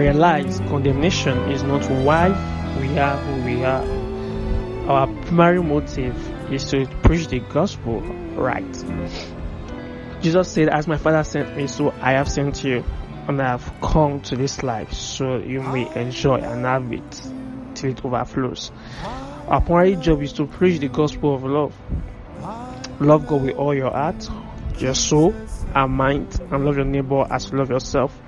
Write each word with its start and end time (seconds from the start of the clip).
realize 0.00 0.60
condemnation 0.60 1.36
is 1.50 1.62
not 1.62 1.84
why 1.90 2.28
we 2.80 2.98
are 2.98 3.16
who 3.18 3.44
we 3.44 3.64
are. 3.64 3.84
Our 4.90 5.06
primary 5.24 5.62
motive 5.62 6.16
is 6.50 6.64
to 6.70 6.86
preach 7.02 7.28
the 7.28 7.40
gospel 7.40 8.00
right. 8.00 8.84
Jesus 10.22 10.50
said, 10.50 10.70
As 10.70 10.86
my 10.86 10.96
Father 10.96 11.22
sent 11.22 11.54
me, 11.54 11.66
so 11.66 11.92
I 12.00 12.12
have 12.12 12.30
sent 12.30 12.64
you, 12.64 12.82
and 13.28 13.40
I 13.42 13.48
have 13.48 13.72
come 13.82 14.22
to 14.22 14.36
this 14.36 14.62
life 14.62 14.92
so 14.94 15.36
you 15.36 15.60
may 15.60 15.94
enjoy 15.94 16.36
and 16.36 16.64
have 16.64 16.90
it 16.92 17.22
till 17.74 17.90
it 17.90 18.02
overflows. 18.02 18.72
Our 19.48 19.60
primary 19.60 19.96
job 19.96 20.22
is 20.22 20.32
to 20.34 20.46
preach 20.46 20.80
the 20.80 20.88
gospel 20.88 21.34
of 21.34 21.44
love. 21.44 21.74
Love 23.00 23.26
God 23.26 23.42
with 23.42 23.56
all 23.56 23.74
your 23.74 23.90
heart, 23.90 24.28
your 24.78 24.94
soul, 24.94 25.34
and 25.74 25.92
mind, 25.92 26.40
and 26.50 26.64
love 26.64 26.76
your 26.76 26.86
neighbor 26.86 27.26
as 27.30 27.50
you 27.50 27.58
love 27.58 27.70
yourself. 27.70 28.18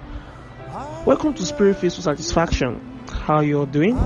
Welcome 1.04 1.34
to 1.34 1.44
Spirit 1.44 1.78
Filled 1.78 1.94
Satisfaction. 1.94 3.00
How 3.10 3.40
you're 3.40 3.66
doing? 3.66 3.98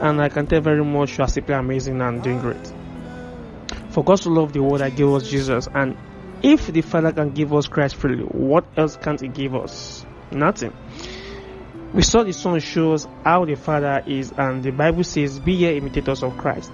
And 0.00 0.22
I 0.22 0.28
can 0.28 0.46
tell 0.46 0.60
very 0.60 0.84
much 0.84 1.18
you 1.18 1.24
are 1.24 1.28
simply 1.28 1.52
amazing 1.52 2.00
and 2.00 2.22
doing 2.22 2.38
great. 2.38 2.72
For 3.88 4.04
God 4.04 4.18
to 4.18 4.30
love 4.30 4.52
the 4.52 4.62
world 4.62 4.82
that 4.82 4.94
gave 4.94 5.08
us 5.08 5.28
Jesus, 5.28 5.66
and 5.74 5.96
if 6.44 6.68
the 6.68 6.82
Father 6.82 7.10
can 7.10 7.30
give 7.30 7.52
us 7.52 7.66
Christ 7.66 7.96
freely, 7.96 8.22
what 8.22 8.66
else 8.76 8.98
can't 8.98 9.20
He 9.20 9.26
give 9.26 9.56
us? 9.56 10.06
Nothing. 10.30 10.72
We 11.92 12.02
saw 12.02 12.22
the 12.22 12.34
Son 12.34 12.60
shows 12.60 13.08
how 13.24 13.44
the 13.44 13.56
Father 13.56 14.04
is, 14.06 14.32
and 14.38 14.62
the 14.62 14.70
Bible 14.70 15.02
says, 15.02 15.40
Be 15.40 15.54
ye 15.54 15.76
imitators 15.76 16.22
of 16.22 16.38
Christ. 16.38 16.70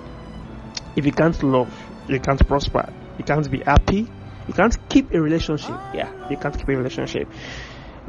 If 0.94 1.06
you 1.06 1.12
can't 1.12 1.42
love, 1.42 1.74
you 2.06 2.20
can't 2.20 2.46
prosper, 2.46 2.92
you 3.16 3.24
can't 3.24 3.50
be 3.50 3.60
happy, 3.60 4.10
you 4.46 4.52
can't 4.52 4.76
keep 4.90 5.14
a 5.14 5.20
relationship. 5.22 5.74
Yeah, 5.94 6.28
you 6.28 6.36
can't 6.36 6.54
keep 6.54 6.68
a 6.68 6.76
relationship. 6.76 7.28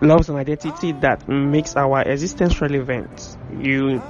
Love 0.01 0.21
is 0.21 0.29
an 0.29 0.35
identity 0.35 0.91
that 0.91 1.27
makes 1.27 1.75
our 1.75 2.01
existence 2.03 2.61
relevant. 2.61 3.37
You 3.59 4.01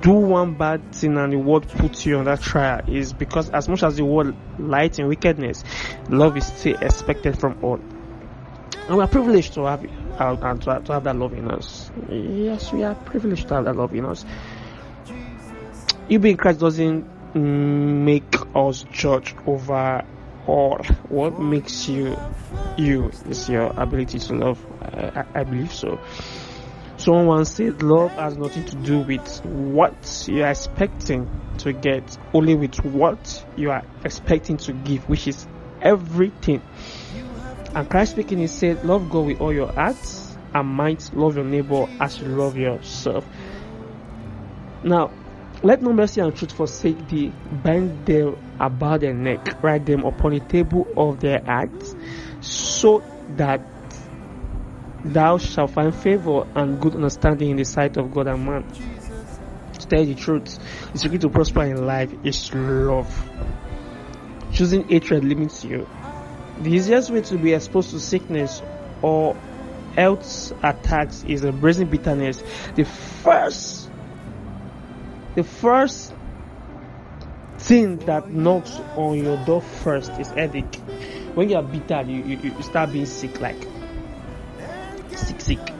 do 0.00 0.12
one 0.12 0.54
bad 0.54 0.92
thing 0.92 1.16
and 1.16 1.32
the 1.32 1.38
world 1.38 1.68
puts 1.68 2.04
you 2.04 2.18
on 2.18 2.24
that 2.24 2.40
trial 2.40 2.82
is 2.88 3.12
because 3.12 3.48
as 3.50 3.68
much 3.68 3.82
as 3.82 3.96
the 3.96 4.04
world 4.04 4.34
light 4.58 4.98
in 4.98 5.06
wickedness, 5.06 5.62
love 6.08 6.36
is 6.36 6.46
still 6.46 6.76
expected 6.80 7.38
from 7.38 7.58
all. 7.62 7.80
And 8.88 8.96
we 8.96 9.02
are 9.02 9.08
privileged 9.08 9.54
to 9.54 9.64
have 9.64 9.84
uh, 10.20 10.36
and 10.42 10.60
to, 10.62 10.82
to 10.84 10.92
have 10.92 11.04
that 11.04 11.16
love 11.16 11.32
in 11.32 11.50
us. 11.50 11.90
Yes, 12.10 12.72
we 12.72 12.82
are 12.82 12.94
privileged 12.94 13.48
to 13.48 13.54
have 13.54 13.64
that 13.66 13.76
love 13.76 13.94
in 13.94 14.04
us. 14.04 14.24
You 16.08 16.18
being 16.18 16.36
Christ 16.36 16.58
doesn't 16.60 17.34
make 17.34 18.34
us 18.54 18.84
judge 18.92 19.34
over 19.46 20.04
all. 20.46 20.78
What 21.08 21.40
makes 21.40 21.88
you 21.88 22.16
you 22.76 23.10
is 23.28 23.48
your 23.48 23.72
ability 23.76 24.18
to 24.18 24.34
love. 24.34 24.66
I, 24.82 25.40
I 25.40 25.44
believe 25.44 25.72
so. 25.72 26.00
Someone 26.96 27.26
once 27.26 27.52
said, 27.52 27.82
Love 27.82 28.12
has 28.12 28.36
nothing 28.36 28.64
to 28.66 28.76
do 28.76 29.00
with 29.00 29.44
what 29.44 30.26
you 30.28 30.44
are 30.44 30.50
expecting 30.50 31.28
to 31.58 31.72
get, 31.72 32.16
only 32.32 32.54
with 32.54 32.76
what 32.84 33.44
you 33.56 33.70
are 33.70 33.82
expecting 34.04 34.56
to 34.58 34.72
give, 34.72 35.08
which 35.08 35.26
is 35.26 35.46
everything. 35.80 36.62
And 37.74 37.88
Christ 37.88 38.12
speaking, 38.12 38.38
He 38.38 38.46
said, 38.46 38.84
Love 38.84 39.10
God 39.10 39.26
with 39.26 39.40
all 39.40 39.52
your 39.52 39.72
heart 39.72 39.96
and 40.54 40.68
might, 40.68 41.10
love 41.14 41.36
your 41.36 41.44
neighbor 41.44 41.86
as 42.00 42.20
you 42.20 42.26
love 42.26 42.56
yourself. 42.56 43.24
Now, 44.84 45.10
let 45.62 45.80
no 45.80 45.92
mercy 45.92 46.20
and 46.20 46.34
truth 46.34 46.52
forsake 46.52 47.08
thee, 47.08 47.32
bind 47.64 48.04
them 48.04 48.36
about 48.58 49.00
their 49.00 49.14
neck, 49.14 49.62
write 49.62 49.86
them 49.86 50.04
upon 50.04 50.32
the 50.32 50.40
table 50.40 50.86
of 50.96 51.20
their 51.20 51.42
acts, 51.46 51.94
so 52.40 53.02
that 53.36 53.60
thou 55.04 55.38
shalt 55.38 55.70
find 55.72 55.94
favor 55.94 56.46
and 56.54 56.80
good 56.80 56.94
understanding 56.94 57.50
in 57.50 57.56
the 57.56 57.64
sight 57.64 57.96
of 57.96 58.12
God 58.12 58.26
and 58.28 58.44
man. 58.44 58.64
To 59.78 59.88
tell 59.88 60.04
the 60.04 60.14
truth, 60.14 60.58
the 60.92 60.98
secret 60.98 61.20
to 61.22 61.28
prosper 61.28 61.64
in 61.64 61.86
life 61.86 62.12
is 62.24 62.54
love. 62.54 63.30
Choosing 64.52 64.88
hatred 64.88 65.24
limits 65.24 65.64
you. 65.64 65.88
The 66.60 66.70
easiest 66.70 67.10
way 67.10 67.22
to 67.22 67.38
be 67.38 67.54
exposed 67.54 67.90
to 67.90 68.00
sickness 68.00 68.62
or 69.00 69.36
health 69.96 70.52
attacks 70.62 71.24
is 71.24 71.44
embracing 71.44 71.88
bitterness. 71.88 72.42
The 72.76 72.84
first, 72.84 73.90
the 75.34 75.42
first 75.42 76.14
thing 77.58 77.96
that 77.98 78.30
knocks 78.30 78.72
on 78.96 79.18
your 79.18 79.42
door 79.44 79.62
first 79.62 80.12
is 80.12 80.28
headache. 80.28 80.76
When 81.34 81.48
you 81.48 81.56
are 81.56 81.62
bitter, 81.62 82.02
you, 82.02 82.22
you, 82.22 82.36
you 82.36 82.62
start 82.62 82.92
being 82.92 83.06
sick, 83.06 83.40
like 83.40 83.56
sick, 85.42 85.58
sick. 85.58 85.74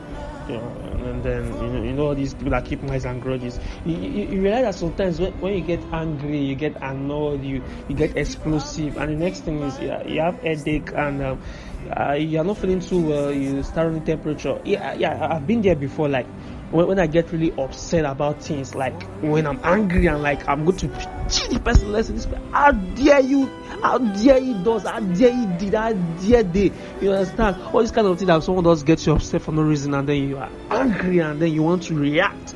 You 0.49 0.57
know, 0.57 0.93
and 1.05 1.23
then 1.23 1.45
you 1.45 1.69
know, 1.69 1.83
you 1.83 1.93
know 1.93 2.13
these 2.13 2.33
people 2.33 2.51
that 2.51 2.65
keep 2.65 2.83
malice 2.83 3.05
and 3.05 3.21
grudges. 3.21 3.59
You, 3.85 3.95
you, 3.95 4.27
you, 4.27 4.41
realize 4.41 4.63
that 4.65 4.75
sometimes 4.75 5.19
when, 5.19 5.31
when 5.39 5.53
you 5.53 5.61
get 5.61 5.81
angry, 5.93 6.37
you 6.37 6.55
get 6.55 6.75
annoyed, 6.81 7.43
you 7.43 7.63
you 7.87 7.95
get 7.95 8.17
explosive, 8.17 8.97
and 8.97 9.11
the 9.11 9.15
next 9.15 9.41
thing 9.41 9.61
is 9.61 9.79
yeah, 9.79 10.05
you 10.05 10.19
have 10.19 10.35
headache 10.41 10.91
and 10.93 11.23
um, 11.23 11.41
uh, 11.95 12.13
you 12.13 12.39
are 12.39 12.43
not 12.43 12.57
feeling 12.57 12.81
too 12.81 13.01
well. 13.07 13.31
You 13.31 13.63
start 13.63 13.87
running 13.87 14.03
temperature. 14.03 14.59
Yeah, 14.65 14.93
yeah, 14.93 15.27
I've 15.31 15.47
been 15.47 15.61
there 15.61 15.75
before. 15.75 16.09
Like 16.09 16.27
when, 16.71 16.87
when 16.87 16.99
I 16.99 17.07
get 17.07 17.31
really 17.31 17.53
upset 17.57 18.05
about 18.05 18.41
things, 18.41 18.75
like 18.75 19.01
when 19.21 19.47
I'm 19.47 19.59
angry 19.63 20.07
and 20.07 20.21
like 20.21 20.47
I'm 20.47 20.65
going 20.65 20.77
to 20.77 20.87
cheat 21.29 21.51
the 21.51 21.59
person, 21.59 21.91
listen, 21.91 22.15
this 22.15 22.27
how 22.51 22.71
dare 22.71 23.21
you, 23.21 23.49
how 23.83 23.97
dare 23.97 24.39
he 24.39 24.53
does, 24.53 24.83
how 24.83 25.01
dare 25.01 25.33
he 25.33 25.45
did, 25.57 25.73
how 25.73 25.91
dare 25.91 26.43
they, 26.43 26.71
you 27.01 27.11
understand? 27.11 27.57
All 27.73 27.81
this 27.81 27.91
kind 27.91 28.07
of 28.07 28.17
thing 28.17 28.27
that 28.27 28.41
someone 28.41 28.63
does 28.63 28.81
get 28.81 29.05
you 29.05 29.11
upset 29.11 29.41
for 29.41 29.51
no 29.51 29.61
reason 29.61 29.93
and 29.93 30.07
then 30.07 30.29
you 30.29 30.37
are 30.37 30.49
angry 30.71 31.19
and 31.19 31.41
then 31.41 31.51
you 31.51 31.63
want 31.63 31.83
to 31.83 31.93
react. 31.93 32.55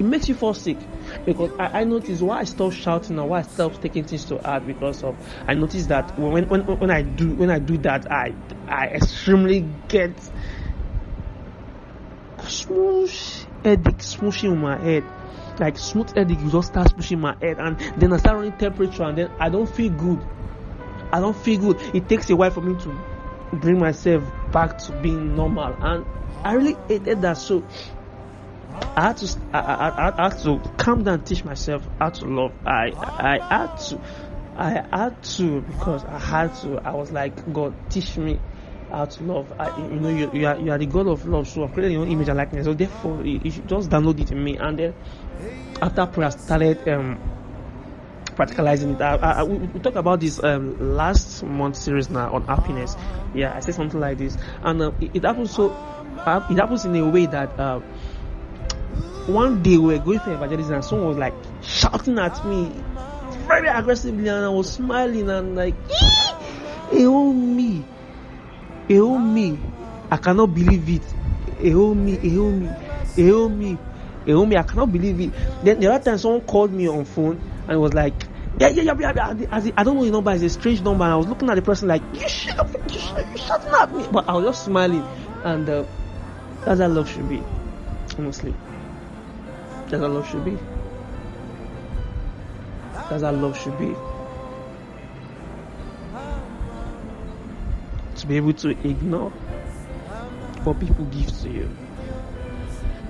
It 0.00 0.04
makes 0.04 0.28
you 0.28 0.34
fall 0.34 0.54
sick 0.54 0.76
because 1.24 1.52
I, 1.56 1.82
I 1.82 1.84
noticed 1.84 2.20
why 2.20 2.40
I 2.40 2.44
stopped 2.44 2.74
shouting 2.74 3.16
and 3.16 3.28
why 3.28 3.38
I 3.38 3.42
stopped 3.42 3.80
taking 3.80 4.02
things 4.02 4.24
to 4.26 4.38
heart 4.38 4.66
because 4.66 5.04
of 5.04 5.16
I 5.46 5.54
noticed 5.54 5.88
that 5.88 6.18
when 6.18 6.48
when 6.48 6.62
when 6.62 6.90
I 6.90 7.02
do 7.02 7.30
when 7.30 7.48
I 7.48 7.60
do 7.60 7.78
that 7.78 8.10
I 8.10 8.34
I 8.66 8.88
extremely 8.88 9.66
get 9.88 10.12
smoosh 12.40 13.46
headache 13.64 13.98
smooshing 13.98 14.52
in 14.52 14.58
my 14.58 14.76
head 14.76 15.04
like 15.60 15.78
smooth 15.78 16.14
headache 16.14 16.40
you 16.40 16.50
just 16.50 16.68
start 16.68 16.94
pushing 16.96 17.20
my 17.20 17.36
head 17.40 17.58
and 17.58 17.78
then 17.96 18.12
I 18.12 18.16
start 18.18 18.36
running 18.36 18.56
temperature 18.56 19.04
and 19.04 19.18
then 19.18 19.30
I 19.38 19.48
don't 19.48 19.68
feel 19.68 19.90
good. 19.92 20.20
I 21.12 21.20
don't 21.20 21.36
feel 21.36 21.60
good. 21.60 21.94
It 21.94 22.08
takes 22.08 22.28
a 22.30 22.36
while 22.36 22.50
for 22.50 22.60
me 22.60 22.80
to 22.82 23.00
bring 23.52 23.78
myself 23.78 24.24
back 24.52 24.78
to 24.78 24.92
being 24.92 25.34
normal 25.34 25.74
and 25.80 26.04
I 26.44 26.54
really 26.54 26.76
hated 26.88 27.22
that. 27.22 27.38
So 27.38 27.64
I 28.96 29.02
had 29.02 29.16
to 29.18 29.38
I, 29.52 29.58
I, 29.58 30.08
I 30.18 30.28
had 30.28 30.38
to 30.42 30.60
calm 30.76 31.04
down 31.04 31.24
teach 31.24 31.44
myself 31.44 31.86
how 31.98 32.10
to 32.10 32.24
love. 32.26 32.52
I 32.66 32.92
I 32.94 33.38
had 33.50 33.76
to 33.76 34.00
I 34.56 34.70
had 34.90 35.22
to 35.22 35.60
because 35.60 36.04
I 36.04 36.18
had 36.18 36.54
to. 36.62 36.78
I 36.78 36.92
was 36.92 37.12
like 37.12 37.52
God 37.52 37.74
teach 37.90 38.16
me 38.16 38.38
to 38.90 39.22
love. 39.24 39.52
I, 39.58 39.76
you 39.78 40.00
know, 40.00 40.08
you, 40.08 40.30
you, 40.32 40.46
are, 40.46 40.58
you 40.58 40.70
are 40.70 40.78
the 40.78 40.86
God 40.86 41.06
of 41.06 41.26
love, 41.26 41.48
so 41.48 41.64
I've 41.64 41.72
created 41.72 41.92
your 41.92 42.02
own 42.02 42.10
image 42.10 42.28
and 42.28 42.36
likeness. 42.36 42.64
So 42.64 42.74
therefore, 42.74 43.24
you, 43.24 43.50
should 43.50 43.68
just 43.68 43.90
download 43.90 44.20
it 44.20 44.30
in 44.32 44.42
me. 44.42 44.56
And 44.56 44.78
then 44.78 44.94
after 45.82 46.06
prayer, 46.06 46.28
I 46.28 46.30
started 46.30 46.88
um, 46.88 47.18
practicalizing 48.26 48.94
it. 48.94 49.00
I, 49.00 49.16
I, 49.16 49.42
we, 49.42 49.58
we 49.58 49.80
talked 49.80 49.96
about 49.96 50.20
this 50.20 50.42
um, 50.42 50.96
last 50.96 51.42
month 51.42 51.76
series 51.76 52.10
now 52.10 52.32
on 52.32 52.44
happiness. 52.46 52.96
Yeah, 53.34 53.54
I 53.56 53.60
said 53.60 53.74
something 53.74 54.00
like 54.00 54.18
this, 54.18 54.36
and 54.62 54.80
uh, 54.80 54.92
it, 55.00 55.16
it 55.16 55.24
happens 55.24 55.54
so. 55.54 55.70
Uh, 55.70 56.44
it 56.50 56.56
happens 56.56 56.84
in 56.84 56.96
a 56.96 57.08
way 57.08 57.26
that. 57.26 57.58
Uh, 57.58 57.80
one 59.26 59.60
day 59.60 59.76
we 59.76 59.94
were 59.94 59.98
going 59.98 60.20
for 60.20 60.32
evangelism 60.32 60.74
and 60.74 60.84
someone 60.84 61.08
was 61.08 61.16
like 61.18 61.34
shouting 61.60 62.16
at 62.16 62.46
me 62.46 62.70
very 63.48 63.66
aggressively 63.66 64.28
and 64.28 64.44
I 64.44 64.48
was 64.48 64.72
smiling 64.72 65.28
and 65.28 65.56
like 65.56 65.74
oh 66.92 67.32
me 67.32 67.84
oh 68.90 69.18
me 69.18 69.58
I 70.10 70.16
cannot 70.16 70.54
believe 70.54 70.88
it 70.88 71.02
oh 71.74 71.94
me 71.94 72.18
oh 72.38 72.50
me 72.50 72.70
oh 73.18 73.48
me 73.48 73.78
oh 74.28 74.46
me 74.46 74.56
I 74.56 74.62
cannot 74.62 74.92
believe 74.92 75.20
it 75.20 75.32
then 75.62 75.80
the 75.80 75.92
other 75.92 76.04
time 76.04 76.18
someone 76.18 76.42
called 76.42 76.72
me 76.72 76.88
on 76.88 77.04
phone 77.04 77.40
and 77.68 77.80
was 77.80 77.94
like 77.94 78.14
yeah, 78.58 78.68
yeah, 78.68 78.94
yeah, 78.98 79.12
yeah, 79.14 79.70
I 79.76 79.84
don't 79.84 79.96
know 79.96 80.04
the 80.04 80.10
number, 80.10 80.32
it's 80.32 80.42
a 80.42 80.48
strange 80.48 80.80
number. 80.80 81.04
And 81.04 81.12
I 81.12 81.16
was 81.16 81.26
looking 81.26 81.50
at 81.50 81.56
the 81.56 81.62
person 81.62 81.88
like, 81.88 82.00
you 82.14 82.26
shut 82.26 82.58
up, 82.58 82.72
you 82.90 82.98
shut, 82.98 83.66
at 83.66 83.94
me. 83.94 84.06
But 84.10 84.26
I 84.30 84.32
was 84.32 84.46
just 84.46 84.64
smiling, 84.64 85.04
and 85.44 85.68
uh, 85.68 85.84
that's 86.64 86.80
how 86.80 86.88
love 86.88 87.10
should 87.10 87.28
be, 87.28 87.42
honestly. 88.16 88.54
That's 89.88 90.02
how 90.02 90.08
love 90.08 90.26
should 90.30 90.44
be. 90.46 90.56
That's 93.10 93.22
how 93.22 93.32
love 93.32 93.60
should 93.60 93.78
be. 93.78 93.94
To 98.16 98.26
be 98.26 98.36
able 98.38 98.54
to 98.54 98.70
ignore 98.70 99.30
what 100.64 100.80
people 100.80 101.04
give 101.04 101.26
to 101.42 101.50
you, 101.50 101.68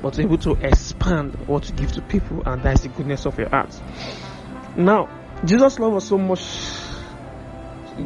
but 0.03 0.15
to 0.15 0.19
be 0.19 0.25
able 0.25 0.39
to 0.39 0.53
expand 0.67 1.35
what 1.47 1.69
you 1.69 1.77
give 1.77 1.93
to 1.93 2.03
people, 2.03 2.43
and 2.45 2.63
that's 2.63 2.81
the 2.83 2.89
goodness 2.89 3.25
of 3.25 3.39
your 3.39 3.49
heart. 3.49 3.71
Now, 4.77 5.09
Jesus 5.45 5.79
loved 5.79 5.97
us 5.97 6.09
so 6.09 6.19
much. 6.19 6.43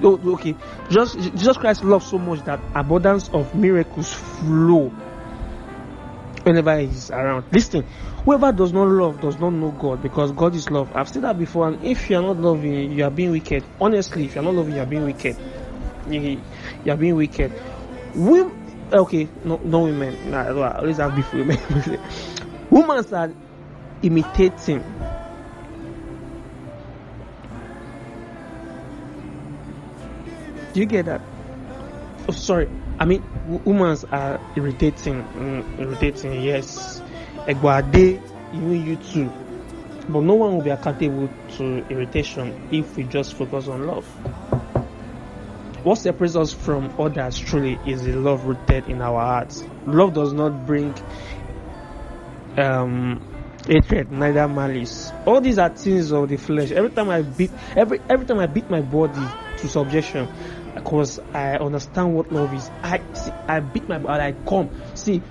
Oh, 0.04 0.20
okay, 0.34 0.54
just 0.90 1.18
Jesus 1.18 1.56
Christ 1.56 1.82
loved 1.82 2.06
so 2.06 2.18
much 2.18 2.44
that 2.44 2.60
abundance 2.74 3.28
of 3.30 3.54
miracles 3.54 4.12
flow 4.12 4.92
whenever 6.44 6.78
he's 6.78 7.10
around. 7.10 7.44
Listen, 7.50 7.82
whoever 8.24 8.52
does 8.52 8.72
not 8.72 8.88
love 8.88 9.20
does 9.20 9.38
not 9.38 9.50
know 9.50 9.70
God 9.72 10.02
because 10.02 10.32
God 10.32 10.54
is 10.54 10.70
love. 10.70 10.90
I've 10.94 11.08
said 11.08 11.22
that 11.22 11.38
before, 11.38 11.68
and 11.68 11.82
if 11.84 12.10
you 12.10 12.16
are 12.18 12.22
not 12.22 12.36
loving, 12.36 12.92
you 12.92 13.04
are 13.04 13.10
being 13.10 13.30
wicked. 13.30 13.64
Honestly, 13.80 14.26
if 14.26 14.34
you 14.34 14.42
are 14.42 14.44
not 14.44 14.54
loving, 14.54 14.74
you 14.74 14.82
are 14.82 14.86
being 14.86 15.04
wicked. 15.04 15.36
You, 16.12 16.40
you 16.84 16.92
are 16.92 16.96
being 16.96 17.16
wicked. 17.16 17.52
We, 18.14 18.44
okay, 18.92 19.28
no, 19.44 19.60
no 19.64 19.84
women. 19.84 20.30
Nah, 20.30 20.44
I 20.44 20.78
always 20.78 20.96
have 20.96 21.14
beef 21.14 21.32
women. 21.32 21.58
Women 22.70 23.04
are 23.12 23.32
imitating. 24.02 24.84
Do 30.72 30.78
you 30.78 30.86
get 30.86 31.06
that? 31.06 31.20
Oh, 32.28 32.32
sorry. 32.32 32.68
I 33.00 33.04
mean, 33.04 33.24
women 33.64 33.96
are 34.12 34.40
irritating, 34.54 35.24
mm, 35.34 35.80
irritating. 35.80 36.42
Yes, 36.42 37.02
Egbade, 37.46 38.22
even 38.54 38.86
you 38.86 38.96
too. 38.96 39.32
But 40.08 40.20
no 40.20 40.34
one 40.34 40.54
will 40.54 40.62
be 40.62 40.70
accountable 40.70 41.28
to 41.56 41.84
irritation 41.88 42.68
if 42.70 42.96
we 42.96 43.04
just 43.04 43.34
focus 43.34 43.66
on 43.66 43.86
love. 43.86 44.06
What 45.82 45.96
separates 45.96 46.36
us 46.36 46.52
from 46.52 46.94
others 47.00 47.38
truly 47.38 47.78
is 47.86 48.02
the 48.02 48.12
love 48.12 48.44
rooted 48.44 48.88
in 48.88 49.00
our 49.00 49.20
hearts. 49.20 49.64
Love 49.86 50.12
does 50.12 50.32
not 50.32 50.66
bring 50.66 50.94
um, 52.58 53.22
hatred, 53.66 54.12
neither 54.12 54.46
malice. 54.46 55.10
All 55.26 55.40
these 55.40 55.58
are 55.58 55.70
things 55.70 56.12
of 56.12 56.28
the 56.28 56.36
flesh. 56.36 56.70
Every 56.70 56.90
time 56.90 57.08
I 57.08 57.22
beat, 57.22 57.50
every 57.76 58.00
every 58.10 58.26
time 58.26 58.40
I 58.40 58.46
beat 58.46 58.68
my 58.68 58.82
body 58.82 59.26
to 59.58 59.68
subjection, 59.68 60.28
because 60.74 61.18
I 61.32 61.56
understand 61.56 62.14
what 62.14 62.30
love 62.30 62.52
is. 62.52 62.70
I 62.82 63.00
see, 63.14 63.30
I 63.48 63.60
beat 63.60 63.88
my 63.88 63.98
body, 63.98 64.22
I 64.22 64.32
come. 64.32 64.70
See, 64.94 65.22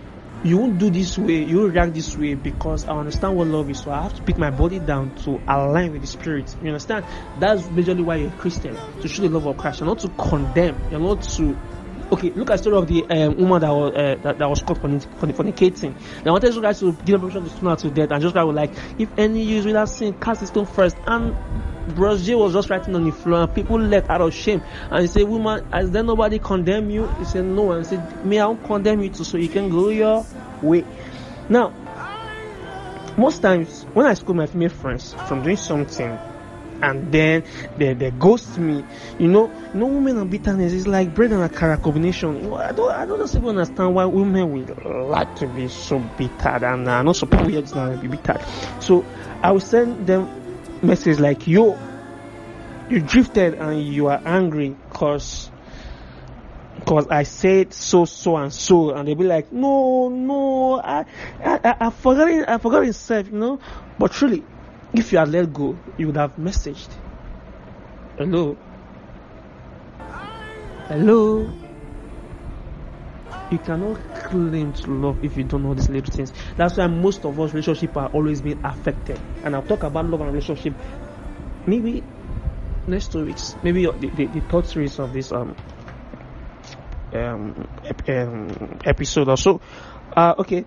you 0.44 0.58
won't 0.58 0.78
do 0.78 0.90
this 0.90 1.18
way, 1.18 1.44
you 1.44 1.58
will 1.58 1.70
react 1.70 1.94
this 1.94 2.16
way 2.18 2.34
because 2.34 2.86
I 2.86 2.98
understand 2.98 3.36
what 3.36 3.48
love 3.48 3.70
is. 3.70 3.82
So 3.82 3.92
I 3.92 4.04
have 4.04 4.16
to 4.16 4.22
beat 4.22 4.38
my 4.38 4.52
body 4.52 4.80
down 4.80 5.16
to 5.24 5.42
align 5.48 5.92
with 5.92 6.02
the 6.02 6.08
spirit. 6.08 6.56
You 6.62 6.70
understand? 6.70 7.06
That's 7.40 7.64
majorly 7.64 8.04
why 8.04 8.18
you're 8.18 8.30
a 8.30 8.38
Christian 8.38 8.78
to 9.02 9.08
show 9.08 9.24
the 9.24 9.30
love 9.30 9.46
of 9.46 9.58
Christ. 9.58 9.80
You're 9.80 9.88
not 9.88 10.00
to 10.00 10.10
condemn. 10.10 10.80
You're 10.92 11.00
not 11.00 11.22
to 11.24 11.58
okay, 12.12 12.32
look 12.32 12.50
at 12.50 12.58
the 12.58 12.64
story 12.64 12.78
of 12.78 12.88
the 12.88 13.04
um, 13.10 13.38
woman 13.38 13.62
that 13.62 13.72
was 13.72 13.94
uh, 13.94 14.16
that, 14.24 14.40
that 14.40 14.50
was 14.50 14.62
caught 14.62 14.78
for 14.80 14.88
fornicating. 14.88 15.94
I 16.26 16.32
wanted 16.32 16.54
to 16.54 16.62
guys 16.62 16.80
to 16.80 16.94
give 17.06 17.16
a 17.16 17.20
permission 17.20 17.44
to 17.44 17.50
stone 17.50 17.70
her 17.70 17.76
to 17.76 17.90
death, 17.92 18.12
and 18.12 18.22
just 18.22 18.36
was 18.36 18.56
like, 18.56 18.72
if 18.98 19.10
any 19.18 19.44
use 19.44 19.66
without 19.66 19.90
sin, 19.90 20.14
cast 20.14 20.42
the 20.42 20.48
stone 20.48 20.66
first. 20.66 20.98
And 21.06 21.36
Bros 21.96 22.30
was 22.30 22.54
just 22.54 22.70
writing 22.70 22.96
on 22.96 23.04
the 23.04 23.12
floor, 23.12 23.44
and 23.44 23.54
people 23.54 23.80
left 23.80 24.10
out 24.10 24.22
of 24.22 24.34
shame. 24.34 24.62
And 24.90 25.02
he 25.02 25.08
said, 25.08 25.24
Woman, 25.24 25.70
has 25.72 25.92
there 25.92 26.04
nobody 26.04 26.40
condemn 26.40 26.90
you? 26.90 27.08
He 27.20 27.26
said, 27.26 27.46
No. 27.46 27.72
And 27.72 27.86
he 27.86 27.90
said, 27.90 28.26
Me, 28.26 28.40
I 28.40 28.46
won't 28.48 28.64
condemn 28.64 29.02
you 29.02 29.10
too, 29.10 29.24
so 29.24 29.38
you 29.38 29.50
can 29.50 29.70
go 29.70 29.90
your 29.90 30.26
way. 30.62 30.86
Now, 31.50 31.74
most 33.18 33.42
times 33.42 33.84
when 33.94 34.06
I 34.06 34.14
school 34.14 34.36
my 34.36 34.46
female 34.46 34.70
friends 34.70 35.14
from 35.28 35.44
doing 35.44 35.58
something 35.58 36.18
and 36.82 37.12
then 37.12 37.44
they, 37.78 37.94
they 37.94 38.12
ghost 38.12 38.58
me. 38.58 38.84
You 39.20 39.28
know, 39.28 39.52
you 39.74 39.80
know, 39.80 39.88
women 39.88 40.18
and 40.18 40.30
bitterness 40.30 40.74
is 40.74 40.88
like 40.88 41.14
bread 41.14 41.32
and 41.32 41.50
akara 41.50 41.82
combination. 41.82 42.52
I 42.54 42.72
don't, 42.72 42.92
I 42.92 43.06
don't 43.06 43.36
even 43.36 43.50
understand 43.50 43.96
why 43.96 44.06
women 44.06 44.52
would 44.54 44.86
like 44.86 45.36
to 45.38 45.48
be 45.48 45.68
so 45.68 46.00
bitter, 46.18 46.66
and 46.66 46.88
uh, 46.88 47.04
not 47.04 47.16
just 47.16 47.76
not 47.76 48.02
be 48.02 48.08
bitter. 48.08 48.42
So 48.80 49.06
I 49.42 49.52
will 49.52 49.60
send 49.60 50.08
them 50.08 50.39
message 50.82 51.20
like, 51.20 51.48
"Yo, 51.48 51.78
you 52.90 53.02
drifted 53.02 53.56
and 53.56 53.82
you 53.82 54.08
are 54.08 54.22
angry 54.26 54.76
because." 54.90 55.52
Because 56.76 57.08
I 57.10 57.24
said 57.24 57.74
so, 57.74 58.06
so, 58.06 58.38
and 58.38 58.54
so, 58.54 58.92
and 58.92 59.06
they'll 59.08 59.16
be 59.16 59.26
like, 59.26 59.52
"No, 59.52 60.08
no, 60.08 60.82
I, 60.82 61.06
I, 61.44 61.76
I 61.82 61.90
forgot 61.90 62.30
it, 62.30 62.48
I 62.48 62.58
forgot 62.58 62.86
itself, 62.86 63.28
you 63.28 63.38
know." 63.38 63.60
But 64.00 64.14
truly, 64.14 64.46
if 64.94 65.12
you 65.12 65.18
had 65.18 65.30
let 65.30 65.54
go, 65.54 65.78
you 65.98 66.08
would 66.08 66.16
have 66.16 66.36
messaged. 66.38 66.88
Hello? 68.18 68.58
Hello? 70.88 71.52
You 73.50 73.58
cannot 73.60 73.98
claim 74.14 74.74
to 74.74 74.92
love 74.92 75.24
if 75.24 75.36
you 75.36 75.44
don't 75.44 75.64
know 75.64 75.74
these 75.74 75.90
little 75.90 76.14
things. 76.14 76.34
That's 76.56 76.78
why 76.78 76.88
most 76.88 77.26
of 77.26 77.40
us 77.40 77.54
relationships 77.54 77.98
are 77.98 78.10
always 78.10 78.42
being 78.42 78.64
affected. 78.64 79.20
And 79.44 79.56
I'll 79.56 79.64
talk 79.64 79.84
about 79.84 80.06
love 80.06 80.22
and 80.22 80.32
relationship 80.32 80.74
maybe 81.66 82.04
next 82.88 83.12
two 83.12 83.26
weeks. 83.26 83.56
Maybe 83.64 83.86
the, 83.86 83.92
the, 83.92 84.26
the 84.28 84.42
third 84.42 84.68
series 84.68 85.00
of 85.00 85.14
this 85.14 85.32
um 85.32 85.56
um, 87.14 87.68
um 88.08 88.80
episode 88.86 89.30
or 89.30 89.38
so. 89.38 89.62
Uh, 90.16 90.36
okay, 90.40 90.66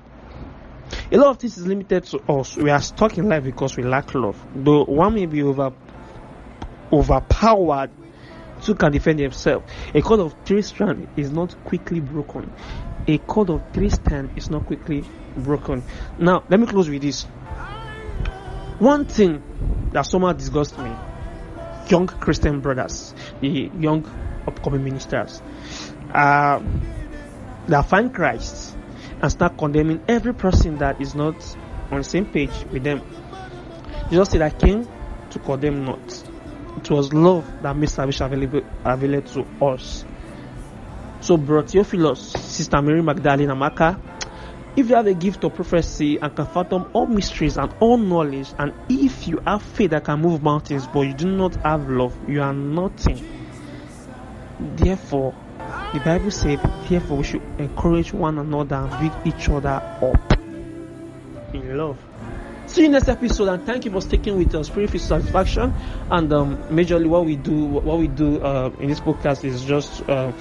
a 1.10 1.16
lot 1.16 1.30
of 1.30 1.38
this 1.38 1.58
is 1.58 1.66
limited 1.66 2.04
to 2.04 2.18
us. 2.32 2.56
We 2.56 2.70
are 2.70 2.80
stuck 2.80 3.18
in 3.18 3.28
life 3.28 3.44
because 3.44 3.76
we 3.76 3.82
lack 3.82 4.14
love. 4.14 4.44
Though 4.54 4.84
one 4.84 5.14
may 5.14 5.26
be 5.26 5.42
over 5.42 5.72
overpowered, 6.92 7.90
two 8.62 8.74
can 8.74 8.92
defend 8.92 9.18
themselves. 9.18 9.70
A 9.94 10.00
cord 10.00 10.20
of 10.20 10.34
three 10.44 10.62
strand 10.62 11.08
is 11.16 11.30
not 11.30 11.54
quickly 11.64 12.00
broken. 12.00 12.52
A 13.06 13.18
cord 13.18 13.50
of 13.50 13.62
three 13.72 13.90
strand 13.90 14.30
is 14.36 14.50
not 14.50 14.66
quickly 14.66 15.04
broken. 15.36 15.82
Now, 16.18 16.44
let 16.48 16.60
me 16.60 16.66
close 16.66 16.88
with 16.88 17.02
this. 17.02 17.24
One 18.78 19.04
thing 19.04 19.90
that 19.92 20.02
somehow 20.02 20.32
disgusts 20.32 20.78
me 20.78 20.90
young 21.88 22.06
Christian 22.06 22.60
brothers, 22.60 23.14
the 23.40 23.70
young 23.78 24.04
upcoming 24.46 24.84
ministers, 24.84 25.42
uh, 26.12 26.60
that 27.68 27.82
find 27.82 28.14
Christ 28.14 28.76
and 29.20 29.30
start 29.30 29.58
condemning 29.58 30.02
every 30.08 30.34
person 30.34 30.78
that 30.78 31.00
is 31.00 31.14
not 31.14 31.34
on 31.90 31.98
the 31.98 32.04
same 32.04 32.26
page 32.26 32.52
with 32.72 32.82
them. 32.82 33.02
Jesus 34.10 34.30
said, 34.30 34.42
I 34.42 34.50
came 34.50 34.88
to 35.30 35.38
condemn 35.38 35.84
not. 35.84 36.31
It 36.76 36.90
was 36.90 37.12
love 37.12 37.46
that 37.62 37.76
made 37.76 37.90
salvation 37.90 38.26
available, 38.26 38.62
available 38.84 39.28
to 39.32 39.64
us. 39.64 40.04
So, 41.20 41.36
bro 41.36 41.62
Theophilus, 41.62 42.32
Sister 42.32 42.82
Mary 42.82 43.02
Magdalene 43.02 43.48
Amaka, 43.48 44.00
if 44.74 44.88
you 44.88 44.96
have 44.96 45.06
a 45.06 45.14
gift 45.14 45.44
of 45.44 45.54
prophecy 45.54 46.18
and 46.20 46.34
can 46.34 46.46
fathom 46.46 46.88
all 46.94 47.06
mysteries 47.06 47.58
and 47.58 47.72
all 47.78 47.98
knowledge, 47.98 48.48
and 48.58 48.72
if 48.88 49.28
you 49.28 49.38
have 49.46 49.62
faith 49.62 49.90
that 49.90 50.04
can 50.04 50.20
move 50.20 50.42
mountains, 50.42 50.86
but 50.86 51.02
you 51.02 51.12
do 51.12 51.26
not 51.26 51.54
have 51.56 51.88
love, 51.90 52.16
you 52.28 52.40
are 52.40 52.54
nothing. 52.54 53.22
Therefore, 54.58 55.34
the 55.92 56.00
Bible 56.00 56.30
said, 56.30 56.58
therefore, 56.88 57.18
we 57.18 57.24
should 57.24 57.42
encourage 57.58 58.14
one 58.14 58.38
another 58.38 58.76
and 58.76 58.90
build 58.98 59.26
each 59.26 59.48
other 59.50 59.68
up 59.68 60.32
in 61.52 61.76
love. 61.76 61.98
See 62.72 62.84
you 62.84 62.88
next 62.88 63.08
episode, 63.10 63.48
and 63.48 63.66
thank 63.66 63.84
you 63.84 63.90
for 63.90 64.00
sticking 64.00 64.38
with 64.38 64.54
us. 64.54 64.68
Spirit 64.68 64.98
satisfaction, 64.98 65.74
and 66.10 66.32
um, 66.32 66.56
majorly 66.68 67.06
what 67.06 67.26
we 67.26 67.36
do, 67.36 67.66
what 67.66 67.98
we 67.98 68.08
do 68.08 68.42
uh, 68.42 68.72
in 68.80 68.88
this 68.88 68.98
podcast 68.98 69.44
is 69.44 69.62
just 69.62 70.00
uh, 70.08 70.32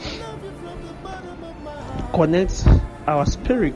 connect 2.13 2.65
our 3.05 3.25
spirit, 3.25 3.75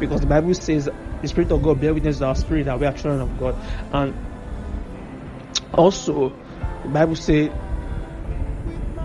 because 0.00 0.22
the 0.22 0.26
Bible 0.26 0.54
says 0.54 0.88
the 1.20 1.28
Spirit 1.28 1.52
of 1.52 1.62
God 1.62 1.82
bear 1.82 1.92
witness 1.92 2.16
to 2.16 2.24
our 2.24 2.34
spirit 2.34 2.64
that 2.64 2.80
we 2.80 2.86
are 2.86 2.94
children 2.94 3.20
of 3.20 3.38
God, 3.38 3.56
and 3.92 4.14
also 5.74 6.30
the 6.82 6.88
Bible 6.88 7.16
says 7.16 7.50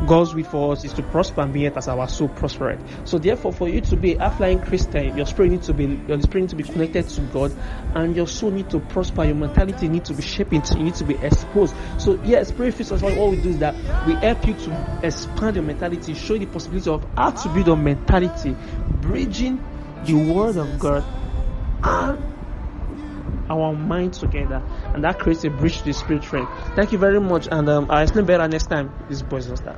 God's 0.05 0.35
will 0.35 0.43
for 0.43 0.73
us 0.73 0.85
is 0.85 0.93
to 0.93 1.03
prosper 1.03 1.41
and 1.41 1.53
be 1.53 1.61
yet 1.61 1.77
as 1.77 1.87
our 1.87 2.07
soul 2.07 2.29
prospereth. 2.29 2.79
So 3.07 3.17
therefore, 3.17 3.51
for 3.51 3.67
you 3.67 3.81
to 3.81 3.97
be 3.97 4.13
a 4.13 4.29
flying 4.29 4.59
Christian, 4.59 5.17
your 5.17 5.25
spirit 5.25 5.51
needs 5.51 5.67
to 5.67 5.73
be 5.73 5.85
your 6.07 6.21
spirit 6.21 6.41
needs 6.41 6.53
to 6.53 6.55
be 6.55 6.63
connected 6.63 7.09
to 7.09 7.21
God, 7.21 7.55
and 7.95 8.15
your 8.15 8.27
soul 8.27 8.51
needs 8.51 8.71
to 8.71 8.79
prosper. 8.79 9.25
Your 9.25 9.35
mentality 9.35 9.87
needs 9.87 10.09
to 10.09 10.15
be 10.15 10.21
shaped. 10.21 10.53
You 10.53 10.83
need 10.83 10.95
to 10.95 11.03
be 11.03 11.15
exposed. 11.15 11.75
So 11.97 12.19
yes, 12.23 12.49
spirit 12.49 12.75
fits 12.75 12.91
us. 12.91 13.01
What 13.01 13.15
we 13.31 13.41
do 13.41 13.49
is 13.49 13.59
that 13.59 13.75
we 14.05 14.13
help 14.13 14.45
you 14.45 14.53
to 14.53 14.99
expand 15.03 15.55
your 15.55 15.65
mentality, 15.65 16.13
show 16.13 16.33
you 16.33 16.41
the 16.41 16.45
possibility 16.47 16.89
of 16.89 17.05
how 17.15 17.31
to 17.31 17.49
build 17.49 17.67
a 17.69 17.75
mentality, 17.75 18.55
bridging 19.01 19.63
the 20.05 20.13
Word 20.13 20.57
of 20.57 20.79
God 20.79 21.03
and 21.83 22.26
our 23.49 23.73
mind 23.73 24.13
together, 24.13 24.61
and 24.93 25.03
that 25.03 25.19
creates 25.19 25.43
a 25.43 25.49
bridge 25.49 25.79
to 25.79 25.85
the 25.85 25.93
spirit 25.93 26.31
realm. 26.31 26.47
Thank 26.75 26.91
you 26.91 26.97
very 26.97 27.19
much, 27.19 27.47
and 27.51 27.67
um, 27.69 27.87
I'll 27.89 28.03
explain 28.03 28.25
better 28.25 28.47
next 28.47 28.67
time. 28.67 28.91
This 29.09 29.21
boys 29.21 29.47
and 29.47 29.57
stuff. 29.57 29.77